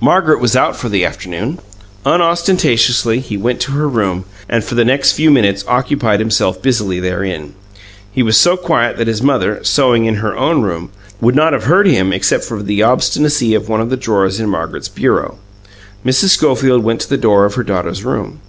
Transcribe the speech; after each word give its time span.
Margaret 0.00 0.40
was 0.40 0.56
out 0.56 0.74
for 0.76 0.88
the 0.88 1.04
afternoon. 1.04 1.60
Unostentatiously, 2.04 3.20
he 3.20 3.36
went 3.36 3.60
to 3.60 3.70
her 3.70 3.86
room, 3.86 4.24
and 4.48 4.64
for 4.64 4.74
the 4.74 4.84
next 4.84 5.12
few 5.12 5.30
minutes 5.30 5.64
occupied 5.68 6.18
himself 6.18 6.60
busily 6.60 6.98
therein. 6.98 7.54
He 8.10 8.24
was 8.24 8.36
so 8.36 8.56
quiet 8.56 8.96
that 8.96 9.06
his 9.06 9.22
mother, 9.22 9.60
sewing 9.62 10.06
in 10.06 10.16
her 10.16 10.36
own 10.36 10.62
room, 10.62 10.90
would 11.20 11.36
not 11.36 11.52
have 11.52 11.66
heard 11.66 11.86
him 11.86 12.12
except 12.12 12.42
for 12.42 12.60
the 12.60 12.82
obstinacy 12.82 13.54
of 13.54 13.68
one 13.68 13.80
of 13.80 13.88
the 13.88 13.96
drawers 13.96 14.40
in 14.40 14.48
Margaret's 14.48 14.88
bureau. 14.88 15.38
Mrs. 16.04 16.30
Schofield 16.30 16.82
went 16.82 16.98
to 17.02 17.08
the 17.08 17.16
door 17.16 17.44
of 17.44 17.54
her 17.54 17.62
daughter's 17.62 18.02
room. 18.04 18.40